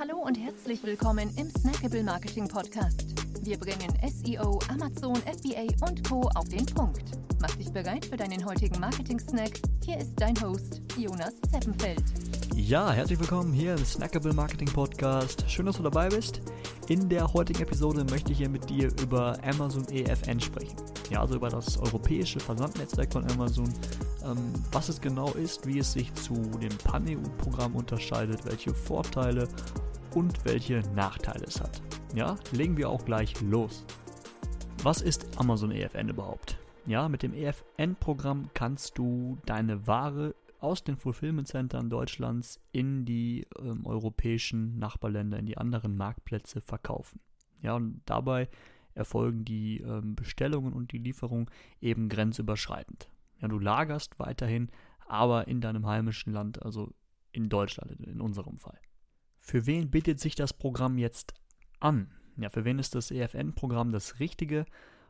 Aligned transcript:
Hallo 0.00 0.16
und 0.16 0.34
herzlich 0.34 0.82
willkommen 0.82 1.30
im 1.36 1.50
Snackable 1.50 2.02
Marketing 2.02 2.48
Podcast. 2.48 3.04
Wir 3.42 3.58
bringen 3.58 3.92
SEO, 4.08 4.58
Amazon, 4.70 5.14
FBA 5.16 5.66
und 5.86 6.08
Co. 6.08 6.22
auf 6.36 6.48
den 6.48 6.64
Punkt. 6.64 7.02
Mach 7.38 7.54
dich 7.56 7.70
bereit 7.70 8.06
für 8.06 8.16
deinen 8.16 8.42
heutigen 8.46 8.80
Marketing-Snack. 8.80 9.60
Hier 9.84 9.98
ist 9.98 10.14
dein 10.16 10.40
Host, 10.40 10.80
Jonas 10.96 11.34
Zeppenfeld. 11.52 12.02
Ja, 12.56 12.90
herzlich 12.90 13.20
willkommen 13.20 13.52
hier 13.52 13.74
im 13.74 13.84
Snackable 13.84 14.32
Marketing 14.32 14.72
Podcast. 14.72 15.44
Schön, 15.50 15.66
dass 15.66 15.76
du 15.76 15.82
dabei 15.82 16.08
bist. 16.08 16.40
In 16.88 17.10
der 17.10 17.30
heutigen 17.34 17.60
Episode 17.60 18.02
möchte 18.04 18.32
ich 18.32 18.38
hier 18.38 18.48
mit 18.48 18.70
dir 18.70 18.90
über 19.02 19.36
Amazon 19.44 19.86
EFN 19.90 20.40
sprechen. 20.40 20.76
Ja, 21.10 21.20
also 21.20 21.34
über 21.34 21.50
das 21.50 21.76
europäische 21.76 22.40
Versandnetzwerk 22.40 23.12
von 23.12 23.30
Amazon, 23.30 23.68
ähm, 24.24 24.54
was 24.72 24.88
es 24.88 24.98
genau 24.98 25.32
ist, 25.32 25.66
wie 25.66 25.78
es 25.78 25.92
sich 25.92 26.14
zu 26.14 26.34
dem 26.34 26.76
Pan-EU-Programm 26.78 27.76
unterscheidet, 27.76 28.46
welche 28.46 28.72
Vorteile 28.72 29.46
und 30.14 30.44
welche 30.44 30.80
Nachteile 30.94 31.44
es 31.44 31.60
hat. 31.60 31.82
Ja, 32.14 32.36
legen 32.52 32.76
wir 32.76 32.88
auch 32.88 33.04
gleich 33.04 33.40
los. 33.40 33.84
Was 34.82 35.02
ist 35.02 35.38
Amazon 35.38 35.70
EFN 35.70 36.08
überhaupt? 36.08 36.58
Ja, 36.86 37.08
mit 37.08 37.22
dem 37.22 37.34
EFN-Programm 37.34 38.50
kannst 38.54 38.98
du 38.98 39.38
deine 39.46 39.86
Ware 39.86 40.34
aus 40.58 40.84
den 40.84 40.96
Fulfillment 40.96 41.48
Centern 41.48 41.90
Deutschlands 41.90 42.60
in 42.72 43.04
die 43.04 43.46
ähm, 43.58 43.86
europäischen 43.86 44.78
Nachbarländer, 44.78 45.38
in 45.38 45.46
die 45.46 45.58
anderen 45.58 45.96
Marktplätze 45.96 46.60
verkaufen. 46.60 47.20
Ja, 47.62 47.76
und 47.76 48.02
dabei 48.06 48.48
erfolgen 48.94 49.44
die 49.44 49.80
ähm, 49.80 50.14
Bestellungen 50.14 50.72
und 50.72 50.92
die 50.92 50.98
Lieferung 50.98 51.50
eben 51.80 52.08
grenzüberschreitend. 52.08 53.10
Ja, 53.40 53.48
du 53.48 53.58
lagerst 53.58 54.18
weiterhin, 54.18 54.70
aber 55.06 55.48
in 55.48 55.60
deinem 55.60 55.86
heimischen 55.86 56.32
Land, 56.32 56.62
also 56.62 56.92
in 57.32 57.48
Deutschland 57.48 57.92
in 57.92 58.20
unserem 58.20 58.58
Fall. 58.58 58.78
Für 59.40 59.66
wen 59.66 59.90
bietet 59.90 60.20
sich 60.20 60.34
das 60.34 60.52
Programm 60.52 60.98
jetzt 60.98 61.34
an? 61.80 62.12
Ja, 62.36 62.50
für 62.50 62.64
wen 62.64 62.78
ist 62.78 62.94
das 62.94 63.10
EFN-Programm 63.10 63.90
das 63.90 64.20
Richtige? 64.20 64.64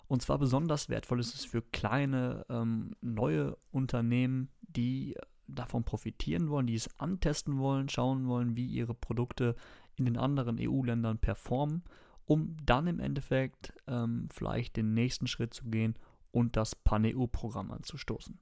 Und 0.06 0.22
zwar 0.22 0.38
besonders 0.38 0.88
wertvoll 0.88 1.20
ist 1.20 1.34
es 1.34 1.44
für 1.44 1.62
kleine, 1.62 2.44
ähm, 2.48 2.96
neue 3.00 3.56
Unternehmen, 3.70 4.48
die 4.62 5.16
davon 5.46 5.84
profitieren 5.84 6.48
wollen, 6.48 6.66
die 6.66 6.74
es 6.74 6.98
antesten 6.98 7.58
wollen, 7.58 7.88
schauen 7.88 8.26
wollen, 8.26 8.56
wie 8.56 8.66
ihre 8.66 8.94
Produkte 8.94 9.56
in 9.96 10.04
den 10.04 10.16
anderen 10.16 10.58
EU-Ländern 10.60 11.18
performen, 11.18 11.84
um 12.24 12.56
dann 12.64 12.86
im 12.86 13.00
Endeffekt 13.00 13.72
ähm, 13.86 14.28
vielleicht 14.32 14.76
den 14.76 14.94
nächsten 14.94 15.26
Schritt 15.26 15.54
zu 15.54 15.64
gehen 15.66 15.96
und 16.30 16.56
das 16.56 16.74
Pan-EU-Programm 16.74 17.70
anzustoßen. 17.70 18.38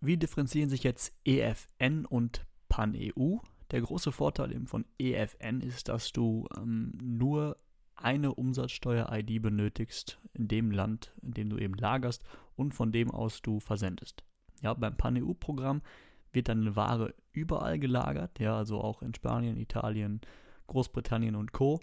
Wie 0.00 0.16
differenzieren 0.16 0.68
sich 0.68 0.82
jetzt 0.82 1.16
EFN 1.24 2.04
und 2.04 2.44
Pan-EU? 2.68 3.38
Der 3.74 3.82
große 3.82 4.12
Vorteil 4.12 4.52
eben 4.52 4.68
von 4.68 4.84
EFN 5.00 5.60
ist, 5.60 5.88
dass 5.88 6.12
du 6.12 6.46
ähm, 6.56 6.92
nur 7.02 7.56
eine 7.96 8.32
Umsatzsteuer-ID 8.32 9.42
benötigst 9.42 10.20
in 10.32 10.46
dem 10.46 10.70
Land, 10.70 11.12
in 11.22 11.32
dem 11.32 11.50
du 11.50 11.58
eben 11.58 11.74
lagerst 11.74 12.22
und 12.54 12.72
von 12.72 12.92
dem 12.92 13.10
aus 13.10 13.42
du 13.42 13.58
versendest. 13.58 14.22
Ja, 14.62 14.74
beim 14.74 14.96
Pan-EU-Programm 14.96 15.82
wird 16.30 16.50
deine 16.50 16.76
Ware 16.76 17.16
überall 17.32 17.80
gelagert, 17.80 18.38
ja, 18.38 18.56
also 18.56 18.80
auch 18.80 19.02
in 19.02 19.12
Spanien, 19.12 19.56
Italien, 19.56 20.20
Großbritannien 20.68 21.34
und 21.34 21.50
Co. 21.50 21.80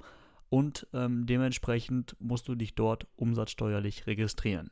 Und 0.47 0.88
ähm, 0.94 1.25
dementsprechend 1.25 2.16
musst 2.22 2.47
du 2.47 2.56
dich 2.56 2.73
dort 2.73 3.06
umsatzsteuerlich 3.17 4.08
registrieren. 4.08 4.72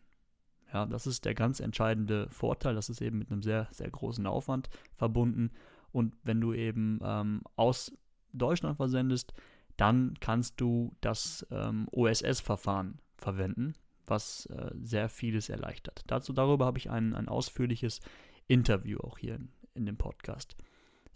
Ja, 0.72 0.86
das 0.86 1.06
ist 1.06 1.26
der 1.26 1.36
ganz 1.36 1.60
entscheidende 1.60 2.30
Vorteil. 2.30 2.76
Das 2.76 2.88
ist 2.88 3.02
eben 3.02 3.18
mit 3.18 3.30
einem 3.30 3.42
sehr, 3.42 3.68
sehr 3.72 3.90
großen 3.90 4.26
Aufwand 4.26 4.70
verbunden. 4.96 5.52
Und 5.92 6.16
wenn 6.24 6.42
du 6.42 6.54
eben 6.54 7.00
ähm, 7.04 7.42
aus 7.56 7.92
Deutschland 8.34 8.78
versendest, 8.78 9.34
dann 9.78 10.16
kannst 10.20 10.60
du 10.60 10.96
das 11.02 11.48
ähm, 11.52 11.88
OSS-Verfahren 11.92 13.00
verwenden, 13.18 13.76
was 14.06 14.46
äh, 14.48 14.72
sehr 14.82 15.10
vieles 15.10 15.50
erleichtert. 15.50 16.04
Dazu 16.08 16.34
darüber 16.34 16.66
habe 16.66 16.78
ich 16.78 16.90
ein, 16.90 17.16
ein 17.16 17.30
ausführliches 17.30 18.02
Interview 18.48 19.00
auch 19.00 19.18
hier 19.18 19.36
in, 19.36 19.50
in, 19.76 19.86
dem 19.86 19.98
Podcast. 19.98 20.58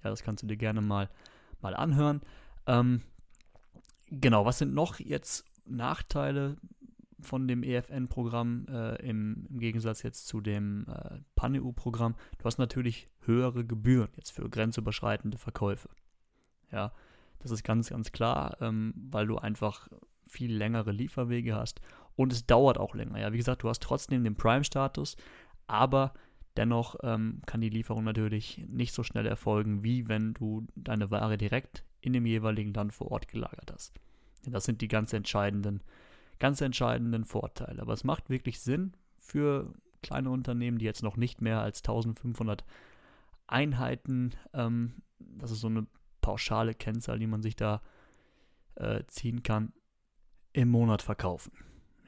Ja, 0.04 0.10
das 0.10 0.24
kannst 0.24 0.44
du 0.44 0.48
dir 0.48 0.58
gerne 0.58 0.82
mal, 0.82 1.10
mal 1.62 1.76
anhören. 1.76 2.22
Ähm, 2.68 3.02
genau, 4.10 4.46
was 4.46 4.60
sind 4.60 4.74
noch 4.74 5.00
jetzt 5.00 5.46
Nachteile 5.66 6.58
von 7.24 7.48
dem 7.48 7.64
EFN-Programm 7.64 8.68
äh, 8.70 8.96
im, 9.08 9.48
im, 9.50 9.60
Gegensatz 9.60 10.04
jetzt 10.04 10.28
zu 10.28 10.42
dem 10.42 10.86
äh, 10.88 11.20
PAN-EU-Programm. 11.36 12.16
Du 12.38 12.46
hast 12.46 12.58
natürlich 12.58 13.10
höhere 13.22 13.66
Gebühren 13.66 14.10
jetzt 14.16 14.32
für 14.32 14.50
grenzüberschreitende 14.50 15.38
Verkäufe. 15.38 15.90
Ja, 16.72 16.92
das 17.40 17.52
ist 17.52 17.64
ganz, 17.64 17.90
ganz 17.90 18.12
klar, 18.12 18.58
ähm, 18.62 18.94
weil 18.96 19.28
du 19.28 19.38
einfach 19.38 19.88
viel 20.28 20.56
längere 20.56 20.92
Lieferwege 20.92 21.56
hast 21.56 21.82
und 22.16 22.32
es 22.34 22.46
dauert 22.46 22.78
auch 22.78 22.96
länger. 22.96 23.20
Ja, 23.20 23.34
wie 23.34 23.38
gesagt, 23.38 23.64
du 23.64 23.70
hast 23.70 23.82
trotzdem 23.82 24.24
den 24.24 24.36
Prime-Status, 24.36 25.18
aber 25.68 26.14
dennoch 26.58 26.96
ähm, 27.04 27.42
kann 27.46 27.62
die 27.62 27.70
Lieferung 27.70 28.04
natürlich 28.04 28.64
nicht 28.68 28.94
so 28.94 29.04
schnell 29.04 29.26
erfolgen, 29.26 29.84
wie 29.84 30.08
wenn 30.08 30.34
du 30.34 30.66
deine 30.76 31.12
Ware 31.12 31.38
direkt 31.38 31.84
in 32.02 32.14
dem 32.14 32.26
jeweiligen 32.26 32.74
Land 32.74 32.94
vor 32.94 33.12
Ort 33.12 33.28
gelagert 33.28 33.72
hast. 33.74 33.94
Das 34.46 34.66
sind 34.66 34.82
die 34.82 34.88
ganz 34.88 35.14
entscheidenden 35.14 35.82
ganz 36.40 36.62
entscheidenden 36.62 37.26
Vorteil. 37.26 37.80
Aber 37.80 37.94
es 37.94 38.04
macht 38.04 38.30
wirklich 38.30 38.60
Sinn 38.60 38.94
für 39.20 39.74
kleine 40.02 40.30
Unternehmen, 40.30 40.78
die 40.78 40.86
jetzt 40.86 41.04
noch 41.04 41.18
nicht 41.18 41.42
mehr 41.42 41.62
als 41.62 41.80
1500 41.80 42.64
Einheiten, 43.48 44.32
ähm, 44.54 45.02
das 45.20 45.52
ist 45.52 45.62
so 45.62 45.68
eine 45.68 45.88
pauschale 46.22 46.74
Kennzahl, 46.74 47.20
die 47.20 47.28
man 47.28 47.42
sich 47.42 47.56
da 47.56 47.82
äh, 48.76 49.04
ziehen 49.08 49.44
kann, 49.44 49.74
im 50.52 50.70
Monat 50.70 51.02
verkaufen. 51.02 51.52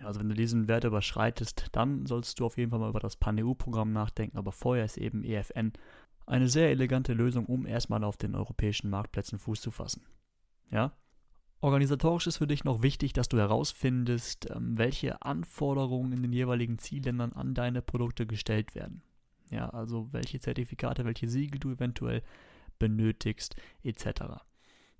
Also 0.03 0.19
wenn 0.19 0.29
du 0.29 0.35
diesen 0.35 0.67
Wert 0.67 0.83
überschreitest, 0.83 1.67
dann 1.71 2.05
sollst 2.05 2.39
du 2.39 2.45
auf 2.45 2.57
jeden 2.57 2.71
Fall 2.71 2.79
mal 2.79 2.89
über 2.89 2.99
das 2.99 3.15
Pan-EU-Programm 3.15 3.91
nachdenken, 3.91 4.37
aber 4.37 4.51
vorher 4.51 4.85
ist 4.85 4.97
eben 4.97 5.23
EFN 5.23 5.73
eine 6.25 6.47
sehr 6.47 6.69
elegante 6.69 7.13
Lösung, 7.13 7.45
um 7.45 7.65
erstmal 7.65 8.03
auf 8.03 8.17
den 8.17 8.35
europäischen 8.35 8.89
Marktplätzen 8.89 9.39
Fuß 9.39 9.61
zu 9.61 9.71
fassen. 9.71 10.05
Ja, 10.69 10.93
Organisatorisch 11.65 12.27
ist 12.27 12.37
für 12.37 12.45
dich 12.45 12.63
noch 12.63 12.83
wichtig, 12.83 13.13
dass 13.13 13.27
du 13.27 13.39
herausfindest, 13.39 14.51
ähm, 14.51 14.77
welche 14.77 15.23
Anforderungen 15.23 16.11
in 16.11 16.21
den 16.21 16.31
jeweiligen 16.31 16.77
Zielländern 16.77 17.33
an 17.33 17.55
deine 17.55 17.81
Produkte 17.81 18.27
gestellt 18.27 18.75
werden. 18.75 19.01
Ja, 19.49 19.69
also 19.69 20.07
welche 20.11 20.39
Zertifikate, 20.39 21.05
welche 21.05 21.27
Siegel 21.27 21.59
du 21.59 21.71
eventuell 21.71 22.21
benötigst, 22.77 23.55
etc. 23.81 24.43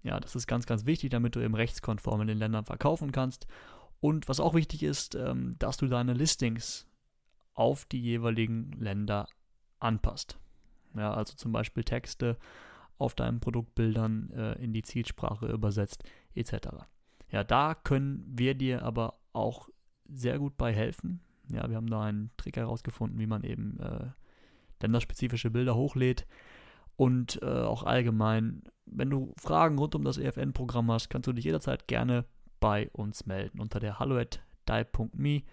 Ja, 0.02 0.20
das 0.20 0.36
ist 0.36 0.48
ganz, 0.48 0.66
ganz 0.66 0.88
wichtig, 0.88 1.12
damit 1.12 1.36
du 1.36 1.40
eben 1.40 1.54
rechtskonform 1.54 2.22
in 2.22 2.30
den 2.30 2.40
Ländern 2.40 2.66
verkaufen 2.66 3.12
kannst. 3.12 3.46
Und 4.00 4.28
was 4.28 4.40
auch 4.40 4.56
wichtig 4.56 4.82
ist, 4.82 5.14
ähm, 5.14 5.54
dass 5.60 5.78
du 5.78 5.86
deine 5.86 6.14
Listings 6.14 6.88
auf 7.54 7.86
die 7.86 8.02
jeweiligen 8.02 8.72
Länder 8.72 9.28
anpasst. 9.78 10.40
Ja, 10.96 11.14
also 11.14 11.36
zum 11.36 11.52
Beispiel 11.52 11.84
Texte 11.84 12.40
auf 12.98 13.16
deinen 13.16 13.40
Produktbildern 13.40 14.32
äh, 14.32 14.54
in 14.64 14.74
die 14.74 14.84
Zielsprache 14.84 15.48
übersetzt, 15.48 16.04
etc. 16.34 16.68
Ja, 17.30 17.44
da 17.44 17.76
können 17.76 18.24
wir 18.28 18.56
dir 18.56 18.84
aber 18.84 19.16
auch 19.34 19.70
sehr 20.08 20.40
gut 20.40 20.58
bei 20.58 20.74
helfen. 20.74 21.22
Ja, 21.52 21.70
wir 21.70 21.76
haben 21.76 21.90
da 21.90 22.02
einen 22.02 22.32
Trick 22.38 22.58
herausgefunden, 22.58 23.20
wie 23.20 23.28
man 23.28 23.44
eben 23.44 23.80
äh, 23.80 24.08
länderspezifische 24.82 25.52
Bilder 25.52 25.76
hochlädt. 25.76 26.26
Und 26.96 27.42
äh, 27.42 27.46
auch 27.46 27.84
allgemein, 27.84 28.64
wenn 28.86 29.10
du 29.10 29.34
Fragen 29.38 29.78
rund 29.78 29.96
um 29.96 30.04
das 30.04 30.18
EFN-Programm 30.18 30.92
hast, 30.92 31.10
kannst 31.10 31.28
du 31.28 31.34
dich 31.34 31.46
jederzeit 31.46 31.88
gerne 31.88 32.26
bei 32.60 32.90
uns 32.92 33.26
melden 33.26 33.60
unter 33.60 33.80
der 33.80 34.00
hallo 34.00 34.18
at 34.18 34.42
die.me 34.68 35.44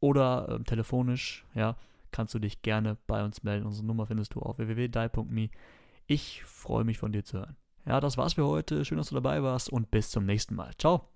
oder 0.00 0.48
äh, 0.48 0.64
telefonisch, 0.64 1.46
ja, 1.54 1.76
kannst 2.10 2.34
du 2.34 2.38
dich 2.38 2.62
gerne 2.62 2.96
bei 3.06 3.24
uns 3.24 3.42
melden. 3.42 3.66
Unsere 3.66 3.86
Nummer 3.86 4.06
findest 4.06 4.34
du 4.34 4.40
auf 4.40 4.58
www.die.me. 4.58 5.50
Ich 6.06 6.42
freue 6.44 6.84
mich 6.84 6.98
von 6.98 7.12
dir 7.12 7.24
zu 7.24 7.38
hören. 7.38 7.56
Ja, 7.86 8.00
das 8.00 8.16
war's 8.16 8.34
für 8.34 8.46
heute. 8.46 8.84
Schön, 8.84 8.98
dass 8.98 9.08
du 9.08 9.14
dabei 9.14 9.42
warst 9.42 9.70
und 9.70 9.90
bis 9.90 10.10
zum 10.10 10.24
nächsten 10.24 10.54
Mal. 10.54 10.72
Ciao. 10.78 11.08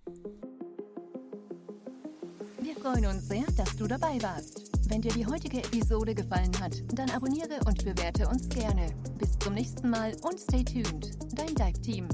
Wir 2.61 2.75
freuen 2.75 3.07
uns 3.07 3.29
sehr, 3.29 3.45
dass 3.57 3.77
du 3.77 3.87
dabei 3.87 4.21
warst. 4.23 4.71
Wenn 4.89 5.03
dir 5.03 5.13
die 5.13 5.27
heutige 5.27 5.59
Episode 5.59 6.15
gefallen 6.15 6.53
hat, 6.61 6.83
dann 6.99 7.11
abonniere 7.11 7.61
und 7.67 7.85
bewerte 7.85 8.29
uns 8.29 8.49
gerne. 8.49 8.89
Bis 9.19 9.39
zum 9.39 9.55
nächsten 9.55 9.91
Mal 9.91 10.13
und 10.23 10.39
stay 10.39 10.65
tuned. 10.65 11.11
Dein 11.35 11.55
Dive 11.55 11.81
Team. 11.83 12.09